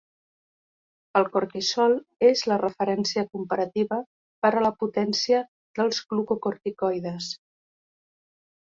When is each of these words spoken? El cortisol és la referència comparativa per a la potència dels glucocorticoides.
El 1.19 1.27
cortisol 1.35 1.93
és 2.31 2.41
la 2.53 2.57
referència 2.63 3.25
comparativa 3.37 4.01
per 4.47 4.53
a 4.55 4.65
la 4.69 4.75
potència 4.83 5.45
dels 5.81 6.03
glucocorticoides. 6.11 7.33